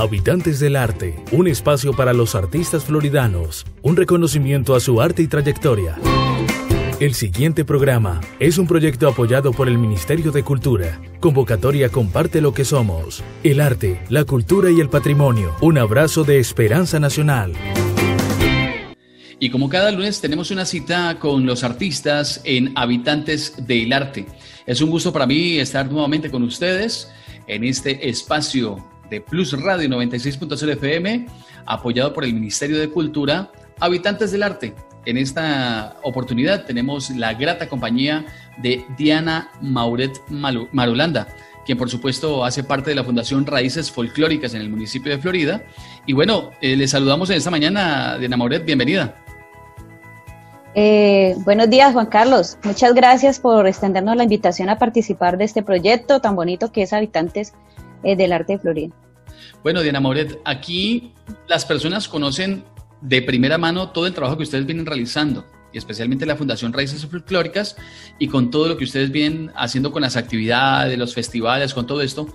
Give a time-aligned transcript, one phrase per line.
[0.00, 5.26] Habitantes del Arte, un espacio para los artistas floridanos, un reconocimiento a su arte y
[5.26, 5.98] trayectoria.
[7.00, 10.98] El siguiente programa es un proyecto apoyado por el Ministerio de Cultura.
[11.20, 13.22] Convocatoria Comparte lo que somos.
[13.44, 15.54] El arte, la cultura y el patrimonio.
[15.60, 17.52] Un abrazo de esperanza nacional.
[19.38, 24.24] Y como cada lunes tenemos una cita con los artistas en Habitantes del Arte.
[24.64, 27.12] Es un gusto para mí estar nuevamente con ustedes
[27.46, 31.26] en este espacio de Plus Radio 96.0 FM,
[31.66, 34.74] apoyado por el Ministerio de Cultura, Habitantes del Arte.
[35.06, 38.24] En esta oportunidad tenemos la grata compañía
[38.58, 41.28] de Diana Mauret Marulanda,
[41.64, 45.62] quien por supuesto hace parte de la Fundación Raíces Folclóricas en el municipio de Florida.
[46.06, 49.14] Y bueno, eh, les saludamos en esta mañana, Diana Mauret, bienvenida.
[50.74, 52.58] Eh, buenos días, Juan Carlos.
[52.62, 56.92] Muchas gracias por extendernos la invitación a participar de este proyecto tan bonito que es
[56.92, 57.54] Habitantes
[58.04, 58.94] eh, del Arte de Florida.
[59.62, 61.12] Bueno, Diana Moret, aquí
[61.48, 62.64] las personas conocen
[63.00, 67.06] de primera mano todo el trabajo que ustedes vienen realizando, y especialmente la Fundación Raíces
[67.06, 67.76] Folclóricas,
[68.18, 72.02] y con todo lo que ustedes vienen haciendo con las actividades, los festivales, con todo
[72.02, 72.26] esto.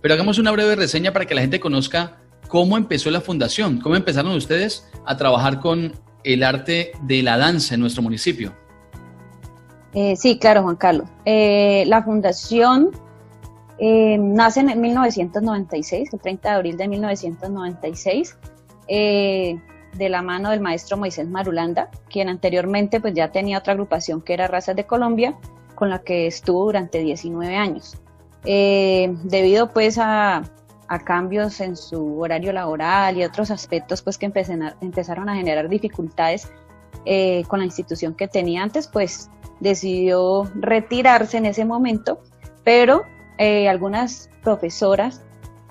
[0.00, 3.96] Pero hagamos una breve reseña para que la gente conozca cómo empezó la fundación, cómo
[3.96, 5.92] empezaron ustedes a trabajar con
[6.24, 8.52] el arte de la danza en nuestro municipio.
[9.94, 11.08] Eh, sí, claro, Juan Carlos.
[11.24, 12.90] Eh, la fundación
[13.78, 18.38] eh, nace en 1996, el 30 de abril de 1996,
[18.88, 24.34] de la mano del maestro Moisés Marulanda, quien anteriormente pues ya tenía otra agrupación que
[24.34, 25.36] era Razas de Colombia,
[25.74, 27.96] con la que estuvo durante 19 años.
[28.44, 30.42] debido pues a,
[30.88, 36.50] a cambios en su horario laboral y otros aspectos pues que empezaron a generar dificultades
[37.04, 39.30] eh, con la institución que tenía antes, pues
[39.60, 42.20] decidió retirarse en ese momento,
[42.64, 43.02] pero
[43.38, 45.22] eh, algunas profesoras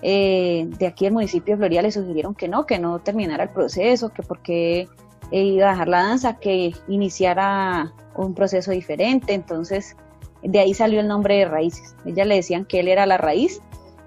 [0.02, 3.50] eh, de aquí del municipio de Florida le sugirieron que no, que no terminara el
[3.50, 4.88] proceso, que porque
[5.32, 9.96] iba a dejar la danza, que iniciara un proceso diferente, entonces
[10.44, 11.96] de ahí salió el nombre de Raíces.
[12.06, 13.62] Ellas le decían que él era la raíz,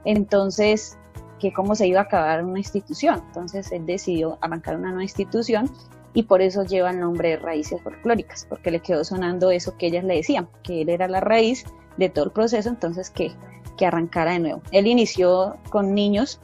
[0.05, 0.97] entonces
[1.39, 3.23] que cómo se iba a acabar una institución.
[3.29, 5.71] Entonces él decidió arrancar una nueva institución
[6.15, 9.87] y por eso lleva el nombre de Raíces Folclóricas, porque le quedó sonando eso que
[9.87, 11.65] ellas le decían, que él era la raíz
[11.99, 13.33] de todo el proceso, entonces que,
[13.77, 14.63] que arrancara de nuevo.
[14.71, 16.41] Él inició con niños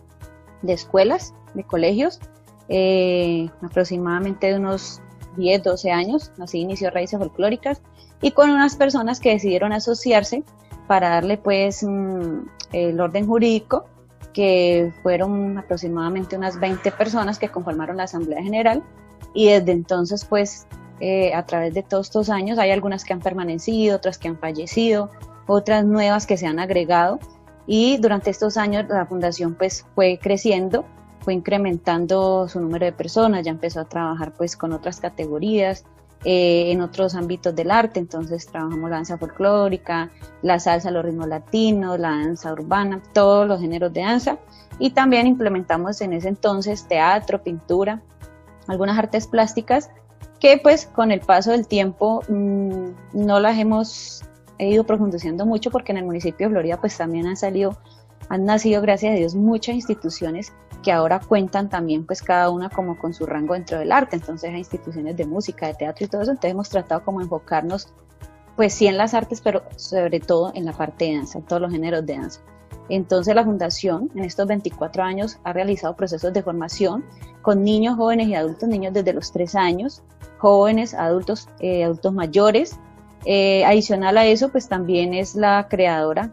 [0.62, 2.20] de escuelas, de colegios,
[2.68, 5.00] eh, aproximadamente de unos
[5.36, 7.80] 10, 12 años, así inició Raíces Folclóricas,
[8.20, 10.42] y con unas personas que decidieron asociarse
[10.86, 13.86] para darle pues mm, el orden jurídico
[14.32, 18.82] que fueron aproximadamente unas 20 personas que conformaron la Asamblea General
[19.32, 20.66] y desde entonces pues
[21.00, 24.38] eh, a través de todos estos años hay algunas que han permanecido, otras que han
[24.38, 25.10] fallecido,
[25.46, 27.18] otras nuevas que se han agregado
[27.66, 30.84] y durante estos años la fundación pues fue creciendo,
[31.20, 35.84] fue incrementando su número de personas, ya empezó a trabajar pues con otras categorías,
[36.26, 40.10] eh, en otros ámbitos del arte, entonces trabajamos la danza folclórica,
[40.40, 44.38] la salsa, los ritmos latinos, la danza urbana, todos los géneros de danza.
[44.78, 48.00] Y también implementamos en ese entonces teatro, pintura,
[48.68, 49.90] algunas artes plásticas
[50.40, 54.24] que pues con el paso del tiempo mm, no las hemos
[54.58, 57.76] ido profundizando mucho porque en el municipio de Florida pues también han salido,
[58.28, 62.98] han nacido gracias a Dios muchas instituciones que ahora cuentan también pues cada una como
[62.98, 66.22] con su rango dentro del arte, entonces hay instituciones de música, de teatro y todo
[66.22, 67.92] eso, entonces hemos tratado como enfocarnos
[68.56, 71.62] pues sí en las artes, pero sobre todo en la parte de danza, en todos
[71.62, 72.40] los géneros de danza.
[72.88, 77.04] Entonces la Fundación en estos 24 años ha realizado procesos de formación
[77.42, 80.02] con niños, jóvenes y adultos, niños desde los 3 años,
[80.38, 82.78] jóvenes, adultos, eh, adultos mayores.
[83.24, 86.30] Eh, adicional a eso, pues también es la creadora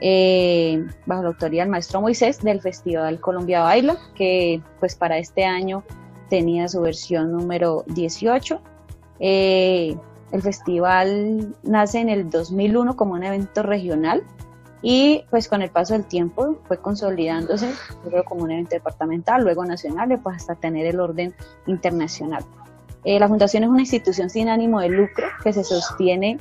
[0.00, 5.44] eh, bajo la autoría del maestro Moisés del Festival Colombia Baila, que pues para este
[5.44, 5.84] año
[6.28, 8.60] tenía su versión número 18.
[9.20, 9.96] Eh,
[10.32, 14.24] el festival nace en el 2001 como un evento regional
[14.82, 17.70] y pues con el paso del tiempo fue consolidándose
[18.24, 21.32] como un evento departamental, luego nacional y pues hasta tener el orden
[21.66, 22.44] internacional.
[23.04, 26.38] Eh, la fundación es una institución sin ánimo de lucro que se sostiene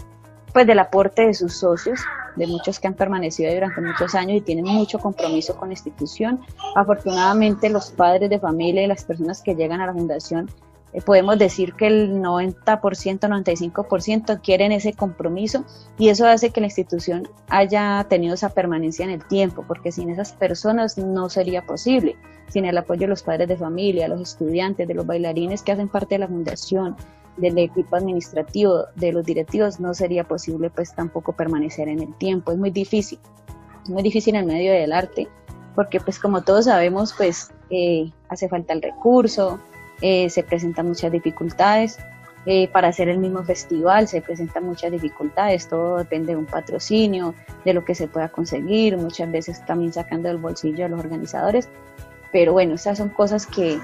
[0.53, 2.01] pues del aporte de sus socios,
[2.35, 6.41] de muchos que han permanecido durante muchos años y tienen mucho compromiso con la institución.
[6.75, 10.49] Afortunadamente los padres de familia y las personas que llegan a la fundación
[10.93, 15.63] eh, podemos decir que el 90%, 95% quieren ese compromiso
[15.97, 20.09] y eso hace que la institución haya tenido esa permanencia en el tiempo, porque sin
[20.09, 22.17] esas personas no sería posible,
[22.49, 25.87] sin el apoyo de los padres de familia, los estudiantes, de los bailarines que hacen
[25.87, 26.95] parte de la fundación,
[27.37, 32.51] del equipo administrativo, de los directivos, no sería posible pues tampoco permanecer en el tiempo.
[32.51, 33.19] Es muy difícil,
[33.83, 35.29] es muy difícil en medio del arte,
[35.73, 39.59] porque pues como todos sabemos pues eh, hace falta el recurso,
[40.01, 41.99] eh, se presentan muchas dificultades.
[42.47, 47.35] Eh, para hacer el mismo festival se presentan muchas dificultades, todo depende de un patrocinio,
[47.63, 51.69] de lo que se pueda conseguir, muchas veces también sacando del bolsillo a los organizadores,
[52.31, 53.79] pero bueno, estas son cosas que,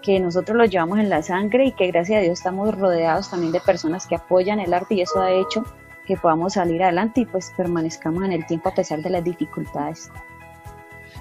[0.00, 3.52] que nosotros lo llevamos en la sangre y que gracias a Dios estamos rodeados también
[3.52, 5.64] de personas que apoyan el arte y eso ha hecho
[6.06, 10.10] que podamos salir adelante y pues permanezcamos en el tiempo a pesar de las dificultades.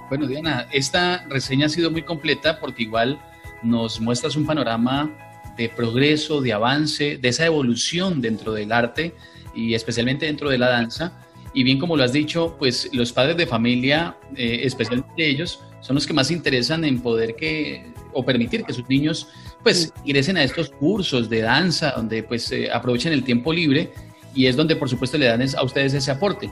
[0.08, 3.20] Bueno, Diana, esta reseña ha sido muy completa porque igual
[3.64, 5.16] nos muestras un panorama
[5.58, 9.16] de progreso, de avance, de esa evolución dentro del arte
[9.56, 11.20] y especialmente dentro de la danza.
[11.54, 15.96] Y bien como lo has dicho, pues los padres de familia, eh, especialmente ellos, son
[15.96, 19.28] los que más se interesan en poder que o permitir que sus niños
[19.64, 23.92] pues ingresen a estos cursos de danza donde pues eh, aprovechen el tiempo libre
[24.34, 26.52] y es donde por supuesto le dan a ustedes ese aporte.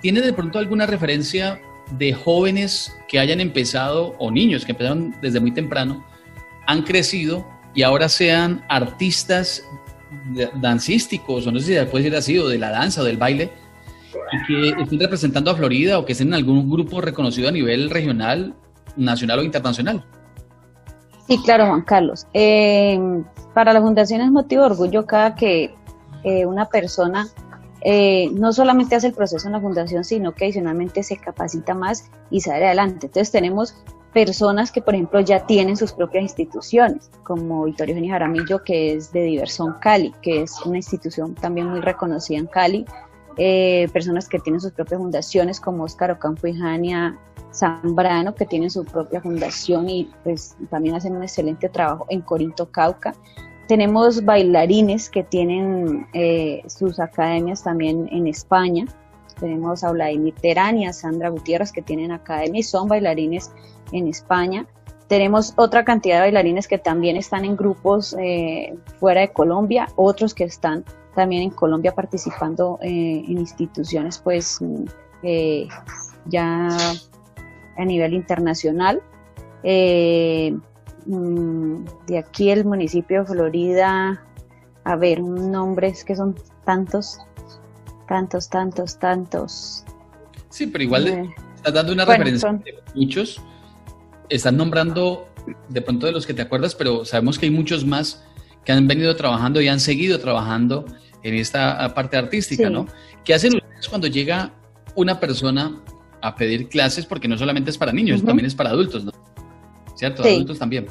[0.00, 1.60] ¿Tiene de pronto alguna referencia
[1.90, 6.04] de jóvenes que hayan empezado o niños que empezaron desde muy temprano,
[6.68, 9.64] han crecido y ahora sean artistas
[10.60, 13.50] dancísticos, o no sé si puede decir así, o de la danza o del baile,
[14.32, 17.88] y que estén representando a Florida o que estén en algún grupo reconocido a nivel
[17.88, 18.54] regional,
[18.96, 20.04] nacional o internacional.
[21.26, 22.26] Sí, claro, Juan Carlos.
[22.34, 22.98] Eh,
[23.54, 25.74] para la Fundación es motivo de orgullo cada que
[26.24, 27.28] eh, una persona
[27.80, 32.10] eh, no solamente hace el proceso en la fundación, sino que adicionalmente se capacita más
[32.30, 33.06] y sale adelante.
[33.06, 33.74] Entonces tenemos
[34.24, 39.12] personas que, por ejemplo, ya tienen sus propias instituciones, como Vittorio Eugenio Jaramillo, que es
[39.12, 42.84] de Diversón Cali, que es una institución también muy reconocida en Cali,
[43.36, 47.16] eh, personas que tienen sus propias fundaciones, como Óscar Ocampo y Jania
[47.52, 52.68] Zambrano, que tienen su propia fundación y pues también hacen un excelente trabajo en Corinto,
[52.72, 53.14] Cauca.
[53.68, 58.86] Tenemos bailarines que tienen eh, sus academias también en España.
[59.38, 63.52] Tenemos a Vladimir Terán y a Sandra Gutiérrez que tienen academias y son bailarines
[63.92, 64.66] en España.
[65.08, 70.34] Tenemos otra cantidad de bailarines que también están en grupos eh, fuera de Colombia, otros
[70.34, 74.60] que están también en Colombia participando eh, en instituciones pues
[75.22, 75.66] eh,
[76.26, 76.68] ya
[77.76, 79.02] a nivel internacional.
[81.06, 84.22] Mm, de aquí el municipio de Florida,
[84.84, 86.34] a ver, nombres que son
[86.66, 87.18] tantos,
[88.06, 89.84] tantos, tantos, tantos.
[90.50, 93.40] Sí, pero igual estás dando una referencia de muchos
[94.28, 95.28] están nombrando
[95.68, 98.24] de pronto de los que te acuerdas, pero sabemos que hay muchos más
[98.64, 100.84] que han venido trabajando y han seguido trabajando
[101.22, 102.86] en esta parte artística, ¿no?
[103.24, 104.52] ¿Qué hacen ustedes cuando llega
[104.94, 105.82] una persona
[106.20, 107.06] a pedir clases?
[107.06, 109.12] Porque no solamente es para niños, también es para adultos, ¿no?
[109.94, 110.22] ¿Cierto?
[110.22, 110.86] Adultos también.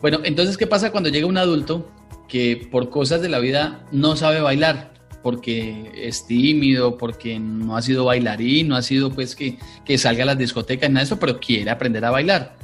[0.00, 1.90] Bueno, entonces, ¿qué pasa cuando llega un adulto
[2.28, 4.91] que por cosas de la vida no sabe bailar?
[5.22, 10.24] Porque es tímido, porque no ha sido bailarín, no ha sido pues que, que salga
[10.24, 12.56] a las discotecas, nada de eso, pero quiere aprender a bailar.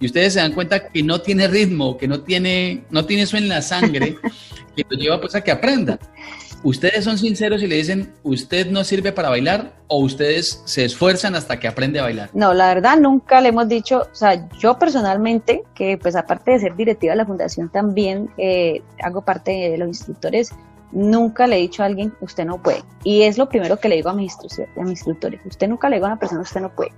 [0.00, 3.36] Y ustedes se dan cuenta que no tiene ritmo, que no tiene, no tiene eso
[3.36, 4.16] en la sangre,
[4.76, 5.98] que lo lleva pues a que aprenda.
[6.64, 11.34] ¿Ustedes son sinceros y le dicen, usted no sirve para bailar o ustedes se esfuerzan
[11.34, 12.30] hasta que aprende a bailar?
[12.34, 16.60] No, la verdad nunca le hemos dicho, o sea, yo personalmente, que pues aparte de
[16.60, 20.52] ser directiva de la fundación también eh, hago parte de los instructores,
[20.92, 22.82] nunca le he dicho a alguien, usted no puede.
[23.02, 25.96] Y es lo primero que le digo a mis, a mis instructores, usted nunca le
[25.96, 26.92] digo a una persona, usted no puede.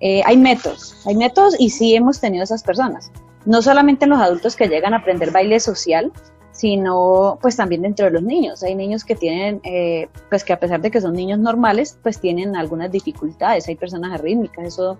[0.00, 3.10] Eh, hay métodos, hay métodos y sí hemos tenido esas personas.
[3.46, 6.12] No solamente los adultos que llegan a aprender baile social,
[6.50, 8.62] sino pues también dentro de los niños.
[8.62, 12.20] Hay niños que tienen, eh, pues que a pesar de que son niños normales, pues
[12.20, 13.68] tienen algunas dificultades.
[13.68, 14.98] Hay personas arrítmicas, eso,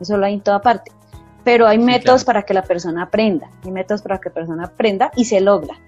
[0.00, 0.90] eso lo hay en toda parte.
[1.44, 5.10] Pero hay métodos para que la persona aprenda, hay métodos para que la persona aprenda
[5.14, 5.78] y se logra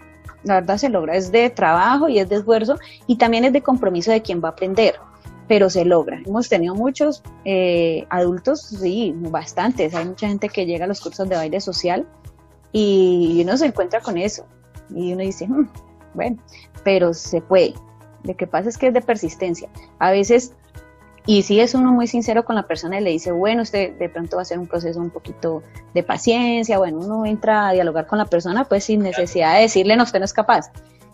[0.44, 3.62] la verdad se logra, es de trabajo y es de esfuerzo y también es de
[3.62, 4.94] compromiso de quien va a aprender,
[5.48, 6.20] pero se logra.
[6.24, 11.28] Hemos tenido muchos eh, adultos, sí, bastantes, hay mucha gente que llega a los cursos
[11.28, 12.06] de baile social
[12.72, 14.46] y uno se encuentra con eso
[14.90, 15.68] y uno dice, hmm,
[16.14, 16.36] bueno,
[16.84, 17.74] pero se puede.
[18.24, 19.68] Lo que pasa es que es de persistencia.
[19.98, 20.52] A veces
[21.26, 24.08] y si es uno muy sincero con la persona y le dice, bueno, usted de
[24.08, 28.06] pronto va a ser un proceso un poquito de paciencia, bueno, uno entra a dialogar
[28.06, 30.70] con la persona pues sin necesidad de decirle, no, usted no es capaz.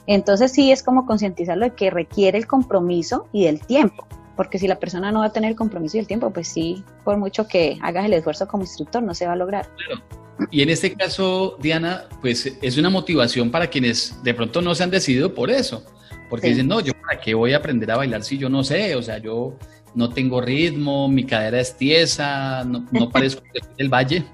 [0.07, 4.69] Entonces sí es como concientizarlo de que requiere el compromiso y del tiempo, porque si
[4.69, 7.49] la persona no va a tener el compromiso y el tiempo, pues sí, por mucho
[7.49, 9.67] que hagas el esfuerzo como instructor, no se va a lograr.
[9.77, 10.03] Claro.
[10.51, 14.83] Y en este caso, Diana, pues es una motivación para quienes de pronto no se
[14.83, 15.85] han decidido por eso,
[16.33, 18.97] porque dicen, no, yo para qué voy a aprender a bailar si yo no sé,
[18.97, 19.53] o sea, yo
[19.95, 23.43] no tengo ritmo, mi cadera es tiesa, no, no parezco
[23.77, 24.25] del valle,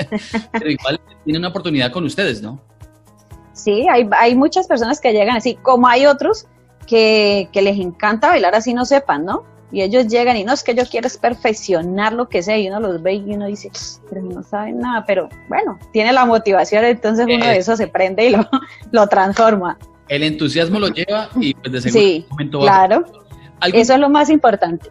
[0.52, 2.58] pero igual tiene una oportunidad con ustedes, ¿no?
[3.52, 6.46] Sí, hay, hay muchas personas que llegan así, como hay otros
[6.86, 9.44] que, que, les encanta bailar así no sepan, ¿no?
[9.70, 12.68] Y ellos llegan y no es que yo quiero es perfeccionar lo que sea y
[12.68, 13.70] uno los ve y uno dice,
[14.08, 18.24] pero no saben nada, pero bueno, tiene la motivación, entonces uno de eso se prende
[18.24, 18.48] y lo,
[18.90, 19.76] lo transforma.
[20.12, 23.02] El entusiasmo lo lleva y pues de seguro sí, momento claro.
[23.72, 24.90] Eso es lo más importante.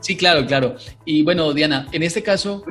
[0.00, 0.76] Sí, claro, claro.
[1.06, 2.62] Y bueno, Diana, en este caso,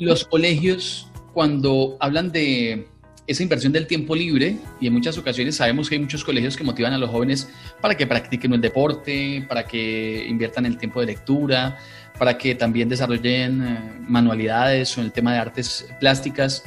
[0.00, 2.88] los colegios, cuando hablan de
[3.28, 6.64] esa inversión del tiempo libre, y en muchas ocasiones sabemos que hay muchos colegios que
[6.64, 7.48] motivan a los jóvenes
[7.80, 11.78] para que practiquen el deporte, para que inviertan el tiempo de lectura,
[12.18, 16.64] para que también desarrollen eh, manualidades o en el tema de artes plásticas.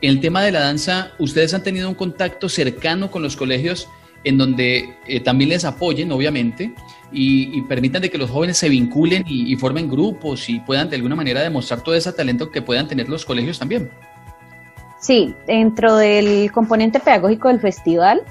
[0.00, 3.86] En el tema de la danza, ¿ustedes han tenido un contacto cercano con los colegios
[4.24, 6.72] en donde eh, también les apoyen, obviamente,
[7.10, 11.16] y, permitan de que los jóvenes se vinculen y, formen grupos y puedan de alguna
[11.16, 13.90] manera demostrar todo ese talento que puedan tener los colegios también.
[15.00, 18.22] Sí, dentro del componente pedagógico del festival,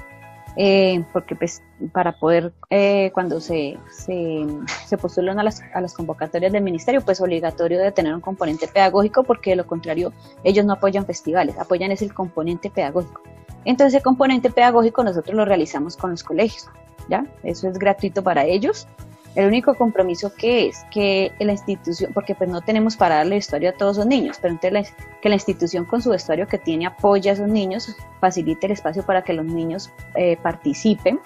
[0.56, 4.44] eh, porque pues para poder, eh, cuando se, se,
[4.86, 8.68] se postulan a las, a las, convocatorias del ministerio, pues obligatorio de tener un componente
[8.68, 10.12] pedagógico, porque de lo contrario
[10.44, 13.22] ellos no apoyan festivales, apoyan es el componente pedagógico.
[13.64, 16.68] Entonces ese componente pedagógico nosotros lo realizamos con los colegios.
[17.08, 17.26] ¿ya?
[17.42, 18.86] Eso es gratuito para ellos.
[19.34, 23.70] El único compromiso que es que la institución, porque pues no tenemos para darle vestuario
[23.70, 27.32] a todos los niños, pero entonces que la institución con su vestuario que tiene apoya
[27.32, 31.20] a esos niños, facilite el espacio para que los niños eh, participen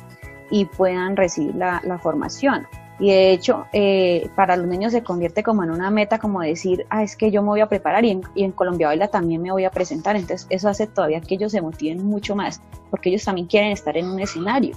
[0.50, 2.66] y puedan recibir la, formación.
[2.98, 6.86] Y de hecho, eh, para los niños se convierte como en una meta, como decir,
[6.90, 9.42] ah, es que yo me voy a preparar y en, y en Colombia Baila también
[9.42, 10.14] me voy a presentar.
[10.14, 13.96] Entonces, eso hace todavía que ellos se motiven mucho más, porque ellos también quieren estar
[13.96, 14.76] en un escenario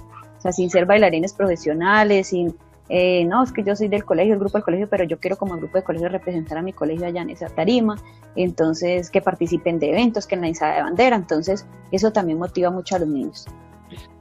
[0.52, 2.54] sin ser bailarines profesionales, sin,
[2.88, 5.36] eh, no, es que yo soy del colegio, el grupo del colegio, pero yo quiero
[5.36, 7.96] como grupo de colegio representar a mi colegio allá en esa tarima,
[8.34, 12.70] entonces que participen de eventos, que en la izada de bandera, entonces eso también motiva
[12.70, 13.46] mucho a los niños.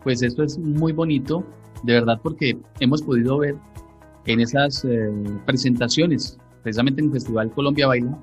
[0.04, 1.44] Pues esto es muy bonito,
[1.84, 3.56] de verdad, porque hemos podido ver
[4.25, 5.12] en esas eh,
[5.46, 8.17] presentaciones, precisamente en el Festival Colombia Baila,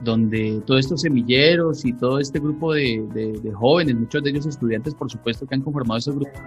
[0.00, 4.94] donde todos estos semilleros y todo este grupo de, de, jóvenes, muchos de ellos estudiantes,
[4.94, 6.40] por supuesto, que han conformado esos grupos,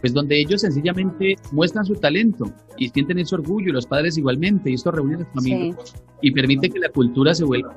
[0.00, 4.70] pues donde ellos sencillamente muestran su talento y sienten ese orgullo, y los padres igualmente,
[4.70, 5.76] y esto reúne a los familia
[6.20, 7.74] y permite que la cultura se vuelva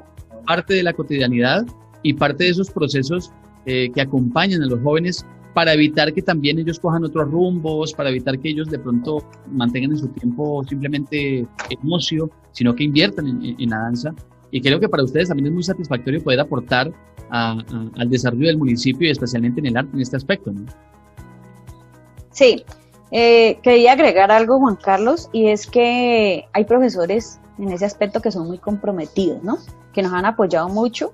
[0.47, 1.65] parte de la cotidianidad
[2.01, 3.31] y parte de esos procesos
[3.65, 5.25] eh, que acompañan a los jóvenes
[5.57, 9.89] para evitar que también ellos cojan otros rumbos, para evitar que ellos de pronto mantengan
[9.89, 13.25] en su tiempo simplemente el ocio, sino que inviertan
[13.57, 14.13] en, la danza.
[14.51, 16.91] Y creo que para ustedes también es muy satisfactorio poder aportar
[17.31, 20.51] al desarrollo del municipio y especialmente en el arte en este aspecto.
[20.51, 20.63] ¿no?
[22.29, 22.63] Sí,
[23.09, 28.29] eh, quería agregar algo, Juan Carlos, y es que hay profesores en ese aspecto que
[28.29, 29.57] son muy comprometidos, ¿no?
[29.91, 31.13] Que nos han apoyado mucho,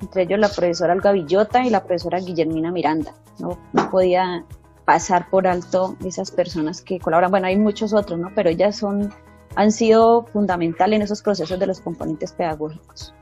[0.00, 3.14] entre ellos la profesora Olga Villota y la profesora Guillermina Miranda.
[3.38, 4.44] No, no podía
[4.84, 7.30] pasar por alto esas personas que colaboran.
[7.30, 8.32] Bueno, hay muchos otros, ¿no?
[8.34, 9.12] Pero ellas son,
[9.56, 13.14] han sido fundamentales en esos procesos de los componentes pedagógicos.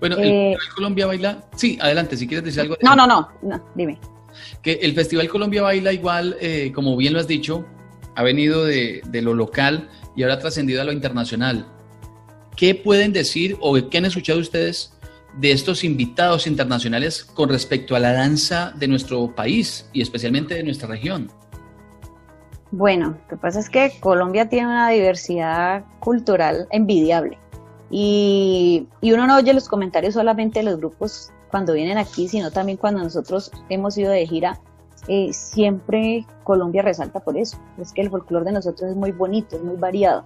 [0.00, 1.44] Bueno, el eh, Colombia Baila.
[1.54, 2.76] Sí, adelante, si quieres decir algo.
[2.82, 3.98] no, no, no, no, dime
[4.62, 7.64] que el Festival Colombia Baila igual, eh, como bien lo has dicho,
[8.14, 11.66] ha venido de, lo local y ahora ha trascendido a lo internacional.
[12.56, 14.92] ¿Qué pueden decir o qué han escuchado ustedes
[15.38, 20.62] de estos invitados internacionales con respecto a la danza de nuestro país y especialmente de
[20.62, 21.30] nuestra región?
[22.70, 27.38] Bueno, lo que pasa es que Colombia tiene una diversidad cultural envidiable
[27.90, 32.50] y, y uno no oye los comentarios solamente de los grupos cuando vienen aquí, sino
[32.50, 34.58] también cuando nosotros hemos ido de gira,
[35.06, 37.58] eh, siempre Colombia resalta por eso.
[37.78, 40.24] Es que el folclore de nosotros es muy bonito, es muy variado.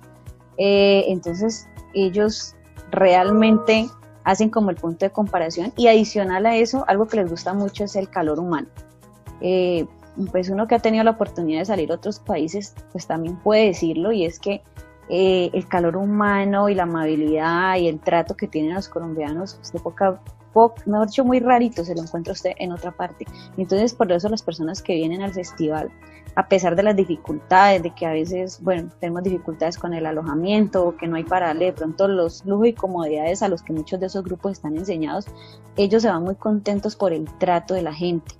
[0.58, 2.54] Eh, entonces, ellos
[2.92, 3.88] realmente
[4.26, 7.85] hacen como el punto de comparación y adicional a eso, algo que les gusta mucho
[7.85, 8.66] es el calor humano.
[9.40, 9.87] Eh,
[10.33, 13.66] pues uno que ha tenido la oportunidad de salir a otros países, pues también puede
[13.66, 14.62] decirlo y es que
[15.09, 20.21] el calor humano y la amabilidad y el trato que tienen los colombianos de poca
[20.86, 23.26] mejor dicho, muy rarito se lo encuentra usted en otra parte.
[23.56, 25.90] Entonces, por eso las personas que vienen al festival,
[26.34, 30.86] a pesar de las dificultades, de que a veces, bueno, tenemos dificultades con el alojamiento
[30.86, 33.72] o que no hay para darle de pronto los lujos y comodidades a los que
[33.72, 35.26] muchos de esos grupos están enseñados,
[35.76, 38.34] ellos se van muy contentos por el trato de la gente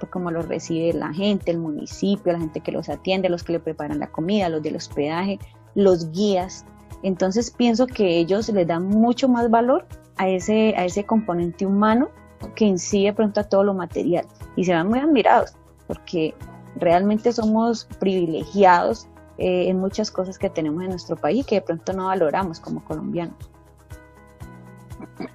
[0.00, 3.52] por cómo los recibe la gente, el municipio, la gente que los atiende, los que
[3.52, 5.38] le preparan la comida, los del hospedaje,
[5.76, 6.64] los guías.
[7.02, 12.10] Entonces pienso que ellos les dan mucho más valor a ese, a ese componente humano
[12.54, 14.26] que en sí de pronto a todo lo material.
[14.56, 15.54] Y se van muy admirados
[15.86, 16.34] porque
[16.76, 19.06] realmente somos privilegiados
[19.38, 22.84] eh, en muchas cosas que tenemos en nuestro país que de pronto no valoramos como
[22.84, 23.36] colombianos.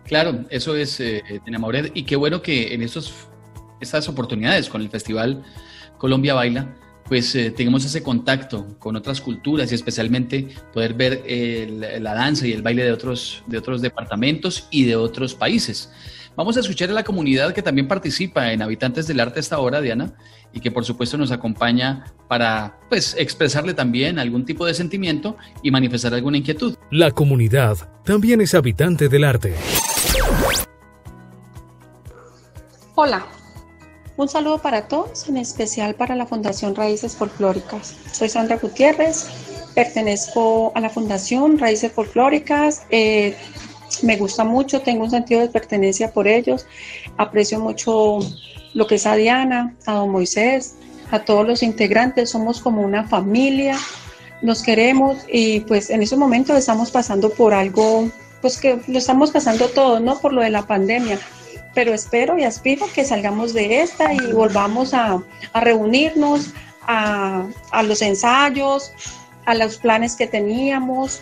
[0.06, 1.24] Claro, eso es, eh,
[1.94, 3.14] Y qué bueno que en esos,
[3.80, 5.44] estas oportunidades con el Festival
[5.98, 6.68] Colombia Baila
[7.08, 11.24] pues eh, tengamos ese contacto con otras culturas y especialmente poder ver
[12.02, 15.92] la danza y el baile de otros, de otros departamentos y de otros países.
[16.36, 19.80] Vamos a escuchar a la comunidad que también participa en Habitantes del Arte esta hora,
[19.80, 20.16] Diana,
[20.52, 25.72] y que por supuesto nos acompaña para pues, expresarle también algún tipo de sentimiento y
[25.72, 26.76] manifestar alguna inquietud.
[26.92, 29.54] La comunidad también es habitante del arte.
[32.96, 33.26] Hola,
[34.18, 37.96] un saludo para todos, en especial para la Fundación Raíces Folclóricas.
[38.12, 39.28] Soy Sandra Gutiérrez,
[39.74, 42.84] pertenezco a la Fundación Raíces Folclóricas.
[42.92, 43.36] Eh,
[44.04, 46.66] me gusta mucho, tengo un sentido de pertenencia por ellos,
[47.18, 48.20] aprecio mucho
[48.74, 50.76] lo que es a Diana, a don Moisés,
[51.12, 53.78] a todos los integrantes, somos como una familia,
[54.42, 58.10] nos queremos y pues en ese momento estamos pasando por algo,
[58.42, 60.20] pues que lo estamos pasando todo, ¿no?
[60.20, 61.20] Por lo de la pandemia,
[61.76, 65.22] pero espero y aspiro que salgamos de esta y volvamos a,
[65.54, 68.92] reunirnos, a, a los ensayos,
[69.46, 71.22] a los planes que teníamos,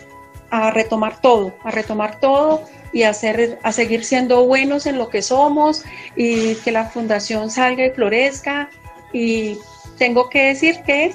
[0.50, 5.08] a retomar todo, a retomar todo y a, hacer, a seguir siendo buenos en lo
[5.08, 5.82] que somos
[6.14, 8.70] y que la fundación salga y florezca.
[9.12, 9.58] Y
[9.98, 11.14] tengo que decir que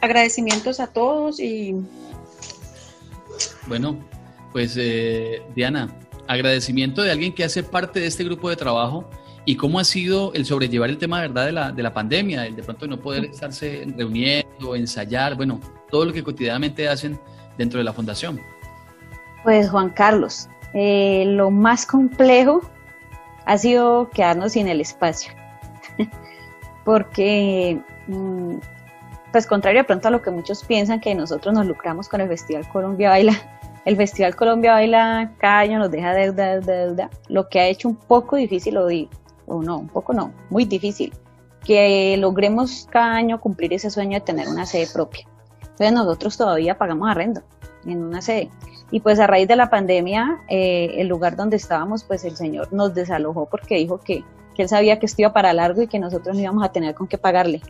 [0.00, 1.74] agradecimientos a todos y...
[3.66, 3.96] Bueno,
[4.52, 5.88] pues eh, Diana,
[6.30, 9.04] agradecimiento de alguien que hace parte de este grupo de trabajo
[9.44, 11.46] y cómo ha sido el sobrellevar el tema ¿verdad?
[11.46, 15.58] De, la, de la pandemia, el de pronto no poder estarse reuniendo, ensayar, bueno,
[15.90, 17.18] todo lo que cotidianamente hacen
[17.58, 18.40] dentro de la fundación?
[19.42, 22.62] Pues Juan Carlos, eh, lo más complejo
[23.44, 25.32] ha sido quedarnos sin el espacio,
[26.84, 28.54] porque, mm,
[29.32, 32.28] pues contrario de pronto a lo que muchos piensan que nosotros nos lucramos con el
[32.28, 37.48] Festival Colombia Baila, el Festival Colombia Baila cada año nos deja deuda, deuda, deuda, lo
[37.48, 38.88] que ha hecho un poco difícil, o,
[39.46, 41.12] o no, un poco no, muy difícil,
[41.64, 45.26] que logremos cada año cumplir ese sueño de tener una sede propia.
[45.62, 47.42] Entonces nosotros todavía pagamos arrendo
[47.86, 48.50] en una sede.
[48.90, 52.72] Y pues a raíz de la pandemia, eh, el lugar donde estábamos, pues el señor
[52.72, 54.24] nos desalojó porque dijo que,
[54.58, 57.08] él sabía que esto iba para largo y que nosotros no íbamos a tener con
[57.08, 57.62] qué pagarle.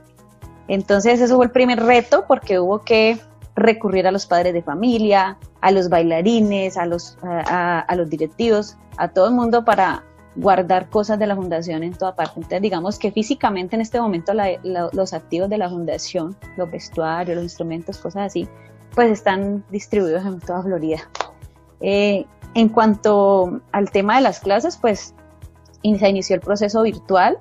[0.67, 3.17] Entonces eso fue el primer reto porque hubo que
[3.57, 9.09] recurrir a los padres de familia, a los bailarines, a los, a los directivos, a
[9.09, 10.05] todo el mundo para
[10.37, 12.35] guardar cosas de la fundación en toda parte.
[12.37, 14.33] Entonces, digamos que físicamente en este momento
[14.65, 18.49] los activos de la fundación, los vestuarios, los instrumentos, cosas así,
[18.95, 20.99] pues están distribuidos en toda Florida.
[21.81, 25.15] Eh, en cuanto al tema de las clases, pues
[25.83, 27.39] se inició el proceso virtual.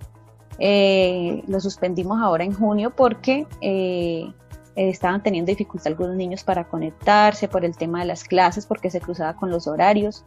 [0.59, 4.31] Eh, lo suspendimos ahora en junio porque eh,
[4.87, 9.01] estaban teniendo dificultad algunos niños para conectarse por el tema de las clases, porque se
[9.01, 10.23] cruzaba con los horarios.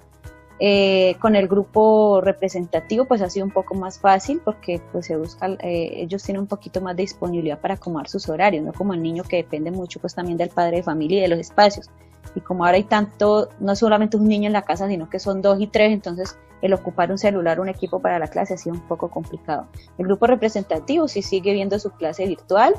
[0.58, 5.16] Eh, con el grupo representativo pues ha sido un poco más fácil porque pues se
[5.16, 8.94] busca, eh, ellos tienen un poquito más de disponibilidad para acomodar sus horarios, no como
[8.94, 11.90] el niño que depende mucho pues también del padre de familia y de los espacios.
[12.34, 15.42] Y como ahora hay tanto, no solamente un niño en la casa, sino que son
[15.42, 18.76] dos y tres, entonces el ocupar un celular, un equipo para la clase ha sido
[18.76, 19.66] un poco complicado.
[19.98, 22.74] El grupo representativo sí sigue viendo su clase virtual,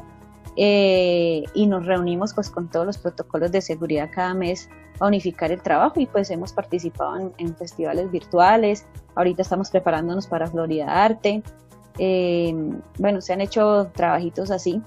[0.56, 5.52] eh, y nos reunimos pues con todos los protocolos de seguridad cada mes a unificar
[5.52, 8.86] el trabajo y pues hemos participado en, festivales virtuales,
[9.16, 11.42] ahorita estamos preparándonos para Florida Arte,
[11.98, 12.54] eh,
[13.00, 14.82] bueno, se han hecho trabajitos así,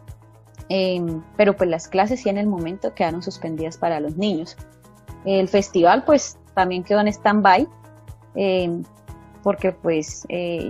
[0.68, 1.04] eh,
[1.36, 4.56] pero pues las clases sí en el momento quedaron suspendidas para los niños.
[5.24, 7.68] El festival pues también quedó en stand-by
[9.42, 10.26] porque pues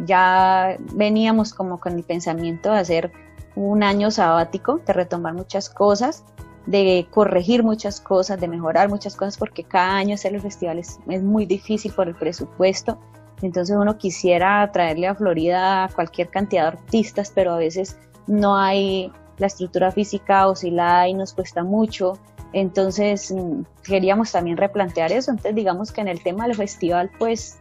[0.06, 3.12] ya veníamos como con el pensamiento de hacer
[3.57, 6.25] un año sabático, de retomar muchas cosas,
[6.66, 11.23] de corregir muchas cosas, de mejorar muchas cosas, porque cada año hacer los festivales es
[11.23, 12.99] muy difícil por el presupuesto.
[13.42, 19.12] Entonces uno quisiera traerle a Florida cualquier cantidad de artistas, pero a veces no hay
[19.38, 22.19] la estructura física o si la hay nos cuesta mucho.
[22.53, 25.31] Entonces mm, queríamos también replantear eso.
[25.31, 27.59] Entonces digamos que en el tema del festival pues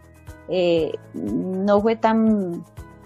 [0.47, 2.63] eh, no fue tan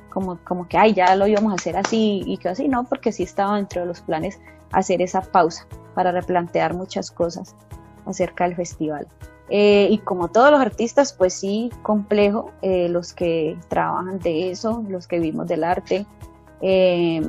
[0.10, 3.12] como, como que, ay, ya lo íbamos a hacer así y que así, no, porque
[3.12, 4.39] sí estaba dentro de los planes
[4.72, 7.56] hacer esa pausa para replantear muchas cosas
[8.06, 9.08] acerca del festival.
[9.50, 14.84] Eh, y como todos los artistas, pues sí, complejo, eh, los que trabajan de eso,
[14.88, 16.06] los que vivimos del arte,
[16.62, 17.22] eh,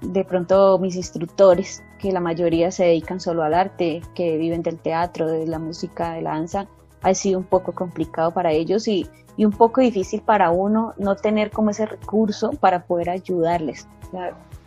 [0.00, 4.78] de pronto mis instructores, que la mayoría se dedican solo al arte, que viven del
[4.78, 6.66] teatro, de la música, de la danza,
[7.02, 11.16] ha sido un poco complicado para ellos y, y un poco difícil para uno no
[11.16, 13.86] tener como ese recurso para poder ayudarles,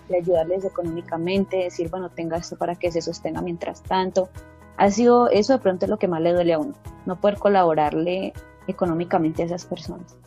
[0.09, 4.29] de ayudarles económicamente, decir, bueno, tenga esto para que se sostenga mientras tanto.
[4.77, 6.73] Ha sido eso de pronto es lo que más le duele a uno,
[7.05, 8.33] no poder colaborarle
[8.67, 10.17] económicamente a esas personas.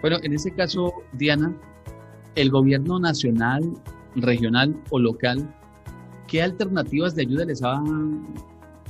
[0.00, 1.54] Bueno, en ese caso, Diana,
[2.34, 3.62] el gobierno nacional
[4.16, 5.52] regional o local,
[6.28, 7.82] ¿qué alternativas de ayuda les ha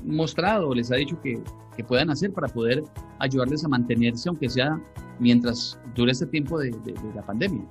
[0.04, 1.42] mostrado les ha dicho que,
[1.82, 2.84] puedan hacer para poder
[3.18, 4.78] ayudarles a mantenerse, aunque sea
[5.18, 6.72] mientras dure este tiempo de,
[7.14, 7.64] la pandemia?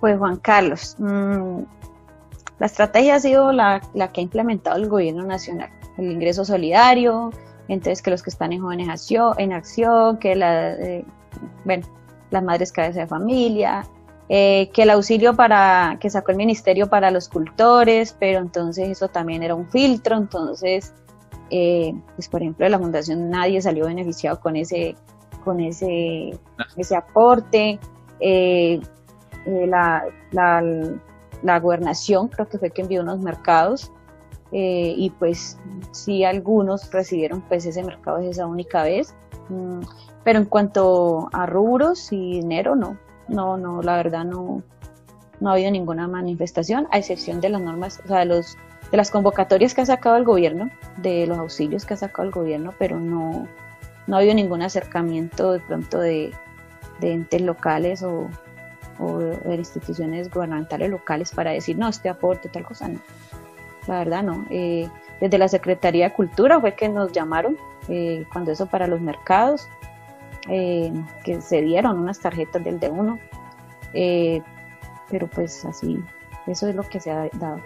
[0.00, 1.60] Pues Juan Carlos, mm,
[2.58, 3.80] la estrategia ha sido la,
[4.12, 7.30] que ha implementado el gobierno nacional, el ingreso solidario,
[7.68, 8.88] entonces que los que están en jóvenes
[9.38, 11.04] en acción, que la, eh,
[11.64, 11.86] bueno,
[12.30, 13.84] las madres cabeza de familia,
[14.32, 19.08] eh, que el auxilio para que sacó el ministerio para los cultores, pero entonces eso
[19.08, 20.94] también era un filtro, entonces,
[21.50, 24.94] eh, pues por ejemplo, de la fundación nadie salió beneficiado con ese,
[25.44, 26.38] con ese,
[26.76, 27.78] ese aporte.
[28.20, 28.80] Eh,
[29.46, 30.62] la, la,
[31.42, 33.90] la, gobernación creo que fue que envió unos mercados
[34.52, 35.56] y pues
[35.92, 39.14] sí algunos recibieron pues ese mercado esa única vez,
[39.48, 39.80] mm,
[40.24, 44.62] pero en cuanto a rubros y dinero no, no, no, la verdad no,
[45.40, 48.56] no ha habido ninguna manifestación, a excepción de las normas, o sea, de, los,
[48.90, 52.34] de las convocatorias que ha sacado el gobierno, de los auxilios que ha sacado el
[52.34, 53.46] gobierno, pero no,
[54.06, 56.32] no ha habido ningún acercamiento de pronto de,
[57.00, 58.28] entes locales o,
[58.98, 63.00] de instituciones gubernamentales locales para decir, no, este aporte, tal cosa, no.
[63.86, 64.44] La verdad, no.
[64.50, 64.88] Eh,
[65.20, 67.56] desde la Secretaría de Cultura fue que nos llamaron,
[67.88, 69.68] eh, cuando eso para los mercados,
[70.48, 73.18] eh, que se dieron unas tarjetas del D1,
[73.92, 74.42] eh,
[75.10, 76.02] pero pues así,
[76.46, 77.60] eso es lo que se ha dado.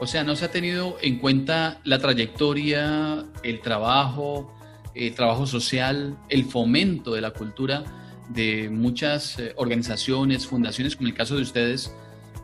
[0.00, 4.54] O sea, no se ha tenido en cuenta la trayectoria, el trabajo,
[4.94, 7.84] el trabajo social, el fomento de la cultura
[8.28, 11.92] de muchas eh, organizaciones, fundaciones, como el caso de ustedes,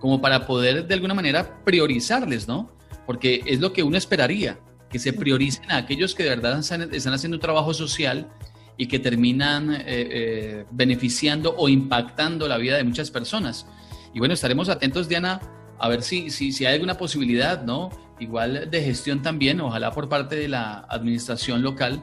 [0.01, 2.73] como para poder de alguna manera priorizarles, ¿no?
[3.07, 4.59] Porque es lo que uno esperaría,
[4.91, 8.29] que se prioricen a aquellos que de verdad están haciendo un trabajo social
[8.77, 13.67] y que terminan eh, eh, beneficiando o impactando la vida de muchas personas.
[14.13, 15.41] Y bueno, estaremos atentos, Diana,
[15.79, 17.91] a ver si, si, si hay alguna posibilidad, ¿no?
[18.19, 22.03] Igual de gestión también, ojalá por parte de la administración local,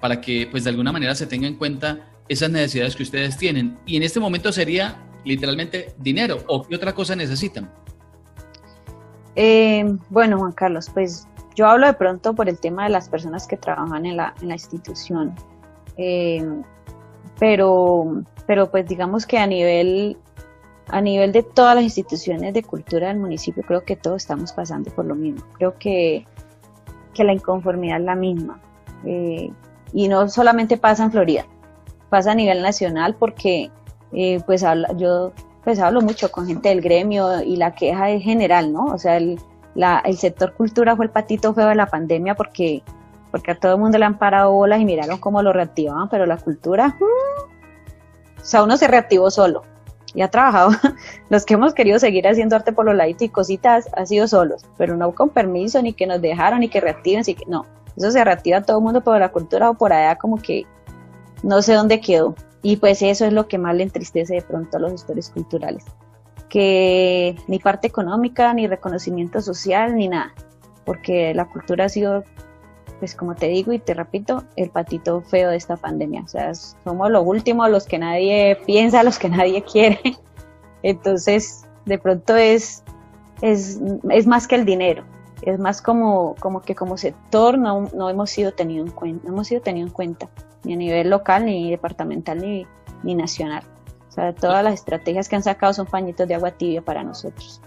[0.00, 3.78] para que pues de alguna manera se tenga en cuenta esas necesidades que ustedes tienen.
[3.86, 7.70] Y en este momento sería literalmente dinero o qué otra cosa necesitan.
[9.36, 13.46] Eh, bueno, Juan Carlos, pues yo hablo de pronto por el tema de las personas
[13.46, 15.34] que trabajan en la, en la institución.
[15.96, 16.46] Eh,
[17.38, 20.16] pero, pero pues digamos que a nivel,
[20.92, 24.90] a nivel de todas las instituciones de cultura del municipio, creo que todos estamos pasando
[24.90, 25.42] por lo mismo.
[25.58, 26.26] Creo que,
[27.14, 28.60] que la inconformidad es la misma.
[29.04, 29.50] Eh,
[29.92, 31.46] y no solamente pasa en Florida,
[32.08, 33.70] pasa a nivel nacional porque
[34.12, 34.64] eh, pues
[34.96, 35.32] yo
[35.64, 38.84] pues hablo mucho con gente del gremio y la queja es general, ¿no?
[38.86, 39.38] O sea, el,
[39.74, 42.82] la, el sector cultura fue el patito feo de la pandemia porque
[43.30, 46.26] porque a todo el mundo le han parado bolas y miraron cómo lo reactivaban, pero
[46.26, 49.62] la cultura, mm, o sea, uno se reactivó solo
[50.14, 50.70] y ha trabajado.
[51.30, 54.64] Los que hemos querido seguir haciendo arte por los laditos y cositas ha sido solos,
[54.76, 57.66] pero no con permiso, ni que nos dejaron, ni que reactiven, así que no.
[57.96, 60.66] Eso se reactiva todo el mundo, pero la cultura o por allá como que
[61.42, 62.34] no sé dónde quedó.
[62.62, 65.84] Y pues eso es lo que más le entristece de pronto a los gestores culturales.
[66.48, 70.34] Que ni parte económica, ni reconocimiento social, ni nada.
[70.84, 72.24] Porque la cultura ha sido
[73.00, 76.22] pues como te digo y te repito, el patito feo de esta pandemia.
[76.22, 79.98] O sea, somos lo último, los que nadie piensa, los que nadie quiere.
[80.82, 82.84] Entonces, de pronto es,
[83.40, 85.04] es, es más que el dinero.
[85.42, 89.32] Es más como, como que como sector no, no hemos sido tenido en cuenta, no
[89.32, 90.28] hemos sido tenido en cuenta,
[90.64, 92.66] ni a nivel local, ni departamental, ni,
[93.02, 93.64] ni nacional.
[94.10, 97.62] O sea, todas las estrategias que han sacado son pañitos de agua tibia para nosotros.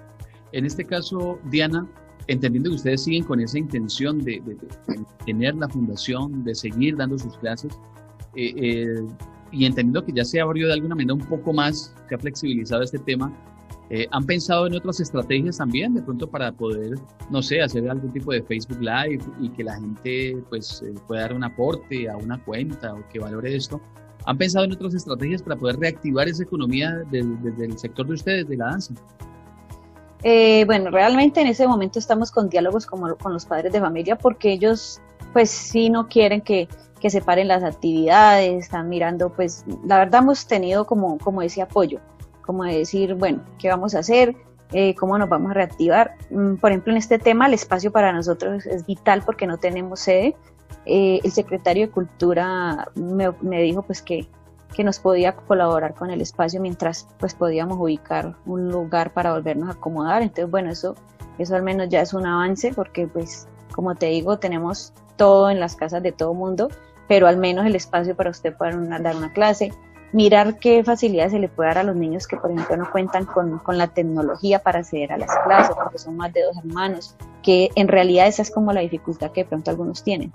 [0.51, 1.87] En este caso, Diana,
[2.27, 4.41] entendiendo que ustedes siguen con esa intención de,
[5.25, 7.73] tener la fundación, de seguir dando sus clases,
[8.35, 9.07] eh, eh,
[9.51, 12.81] y entendiendo que ya se abrió de alguna manera un poco más, se ha flexibilizado
[12.81, 13.31] este tema,
[13.89, 16.97] eh, ¿han pensado en otras estrategias también, de pronto para poder,
[17.29, 21.33] no sé, hacer algún tipo de Facebook Live y que la gente pues pueda dar
[21.33, 23.79] un aporte a una cuenta o que valore esto?
[24.25, 28.47] ¿Han pensado en otras estrategias para poder reactivar esa economía desde el sector de ustedes,
[28.47, 28.95] de la danza?
[30.23, 34.17] Eh, bueno, realmente en ese momento estamos con diálogos como, con los padres de familia
[34.17, 35.01] porque ellos
[35.33, 36.69] pues sí no quieren que,
[37.01, 41.99] que separen las actividades, están mirando pues la verdad hemos tenido como, como ese apoyo,
[42.45, 44.35] como de decir, bueno, ¿qué vamos a hacer?
[44.71, 46.15] Eh, ¿Cómo nos vamos a reactivar?
[46.31, 49.99] Mm, por ejemplo, en este tema el espacio para nosotros es vital porque no tenemos
[49.99, 50.35] sede.
[50.85, 54.27] Eh, el secretario de Cultura me, me dijo pues que
[54.73, 59.69] que nos podía colaborar con el espacio mientras pues podíamos ubicar un lugar para volvernos
[59.69, 60.21] a acomodar.
[60.21, 60.95] Entonces, bueno, eso,
[61.37, 65.59] eso al menos ya es un avance porque pues como te digo, tenemos todo en
[65.59, 66.69] las casas de todo mundo,
[67.07, 69.73] pero al menos el espacio para usted poder dar una clase.
[70.13, 73.25] mirar qué facilidades se le puede dar a los niños que, por ejemplo, no cuentan
[73.25, 77.15] con, con, la tecnología para acceder a las clases, porque son más de dos hermanos,
[77.41, 80.31] que en realidad esa es como la dificultad que de pronto algunos tienen.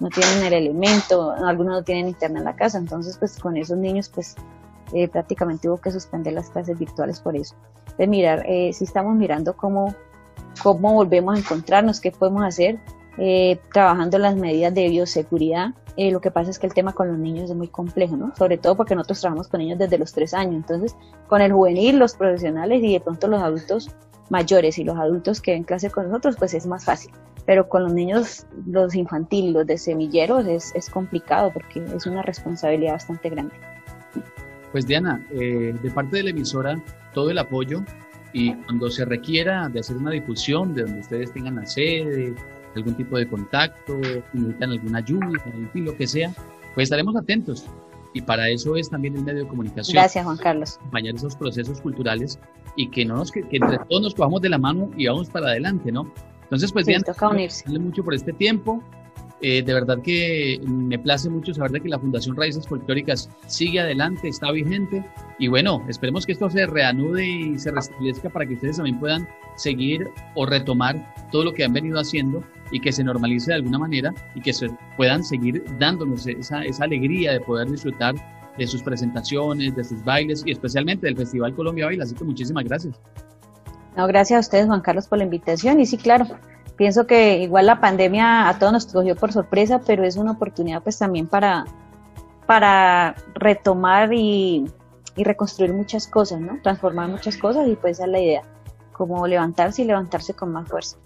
[0.00, 3.76] No tienen el elemento, algunos no tienen internet en la casa, entonces pues con esos
[3.76, 4.34] niños pues
[4.92, 7.54] eh, prácticamente hubo que suspender las clases virtuales por eso.
[7.98, 9.94] De mirar, eh, si estamos mirando cómo,
[10.62, 12.80] cómo volvemos a encontrarnos, qué podemos hacer,
[13.18, 15.74] eh, trabajando las medidas de bioseguridad.
[15.96, 18.34] Eh, lo que pasa es que el tema con los niños es muy complejo, ¿no?
[18.34, 20.54] Sobre todo porque nosotros trabajamos con niños desde los tres años.
[20.54, 20.96] Entonces,
[21.28, 23.90] con el juvenil, los profesionales y de pronto los adultos
[24.30, 27.12] mayores y los adultos que ven clase con nosotros, pues es más fácil.
[27.46, 32.22] Pero con los niños, los infantiles, los de semilleros, es, es complicado porque es una
[32.22, 33.54] responsabilidad bastante grande.
[34.72, 36.80] Pues Diana, eh, de parte de la emisora,
[37.12, 37.82] todo el apoyo
[38.32, 42.34] y cuando se requiera de hacer una difusión de donde ustedes tengan la sede,
[42.76, 43.98] algún tipo de contacto,
[44.32, 46.32] necesitan alguna ayuda, en fin, lo que sea,
[46.74, 47.66] pues estaremos atentos.
[48.12, 49.94] Y para eso es también el medio de comunicación.
[49.94, 50.76] Gracias, Juan Carlos.
[50.76, 52.38] Acompañar esos procesos culturales
[52.76, 55.48] y que, no nos, que, entre todos nos cojamos de la mano y vamos para
[55.48, 56.12] adelante, ¿no?
[56.50, 57.02] Entonces, pues bien,
[57.80, 58.82] mucho por este tiempo.
[59.40, 63.80] Eh, de verdad que me place mucho saber de que la Fundación Raíces Folclóricas sigue
[63.80, 65.02] adelante, está vigente
[65.38, 69.26] y bueno, esperemos que esto se reanude y se restablezca para que ustedes también puedan
[69.56, 73.78] seguir o retomar todo lo que han venido haciendo y que se normalice de alguna
[73.78, 78.14] manera y que se puedan seguir dándonos esa, esa alegría de poder disfrutar
[78.58, 82.04] de sus presentaciones, de sus bailes y especialmente del Festival Colombia Baila.
[82.04, 83.00] Así que muchísimas gracias.
[83.96, 85.80] No, gracias a ustedes, Juan Carlos, por la invitación.
[85.80, 86.26] Y sí, claro,
[86.76, 90.82] pienso que igual la pandemia a todos nos cogió por sorpresa, pero es una oportunidad
[90.82, 91.64] pues también para,
[92.46, 94.64] para retomar y,
[95.16, 96.58] y reconstruir muchas cosas, ¿no?
[96.62, 98.42] Transformar muchas cosas y pues esa es la idea,
[98.92, 100.96] como levantarse y levantarse con más fuerza.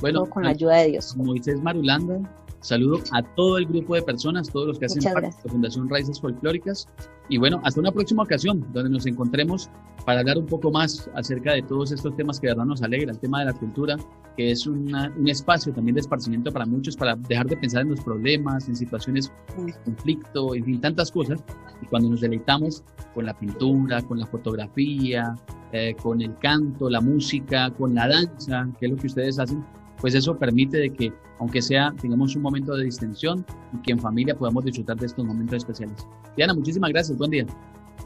[0.00, 1.16] Bueno, con la ayuda de Dios.
[1.16, 2.18] Moisés Marulanda,
[2.62, 5.88] saludo a todo el grupo de personas, todos los que hacen parte de la Fundación
[5.88, 6.88] Raíces Folclóricas.
[7.28, 9.68] Y bueno, hasta una próxima ocasión donde nos encontremos
[10.04, 13.12] para hablar un poco más acerca de todos estos temas que de verdad nos alegra,
[13.12, 13.96] el tema de la cultura,
[14.36, 14.94] que es un
[15.26, 19.32] espacio también de esparcimiento para muchos, para dejar de pensar en los problemas, en situaciones
[19.56, 21.42] de conflicto, en fin, tantas cosas.
[21.82, 22.82] Y cuando nos deleitamos
[23.14, 25.34] con la pintura, con la fotografía,
[25.72, 29.64] eh, con el canto, la música, con la danza, que es lo que ustedes hacen,
[30.00, 33.98] pues eso permite de que, aunque sea, tengamos un momento de distensión y que en
[33.98, 36.06] familia podamos disfrutar de estos momentos especiales.
[36.36, 37.46] Diana, muchísimas gracias, buen día.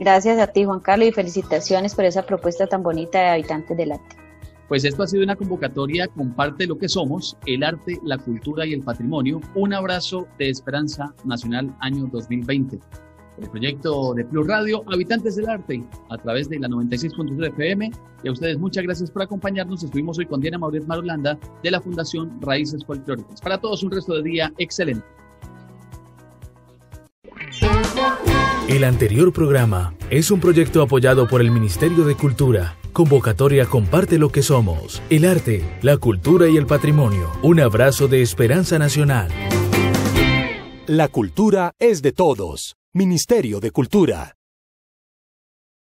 [0.00, 3.92] Gracias a ti, Juan Carlos, y felicitaciones por esa propuesta tan bonita de Habitantes del
[3.92, 4.16] Arte.
[4.68, 8.72] Pues esto ha sido una convocatoria Comparte lo que somos, el arte, la cultura y
[8.72, 9.42] el patrimonio.
[9.54, 12.80] Un abrazo de Esperanza Nacional año 2020
[13.38, 17.90] el proyecto de Plus Radio, Habitantes del Arte, a través de la 96.3 FM.
[18.22, 19.82] Y a ustedes muchas gracias por acompañarnos.
[19.82, 23.40] Estuvimos hoy con Diana Mauret Marulanda de la Fundación Raíces Folclóricas.
[23.40, 25.04] Para todos un resto de día excelente.
[28.68, 32.76] El anterior programa es un proyecto apoyado por el Ministerio de Cultura.
[32.92, 35.02] Convocatoria Comparte lo que somos.
[35.10, 37.30] El arte, la cultura y el patrimonio.
[37.42, 39.30] Un abrazo de esperanza nacional.
[40.86, 42.76] La cultura es de todos.
[42.96, 44.35] Ministerio de Cultura.